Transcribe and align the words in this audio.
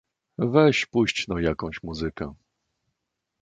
Weź 0.37 0.85
puść 0.85 1.27
no 1.27 1.39
jakaś 1.39 1.83
muzykę. 1.83 2.33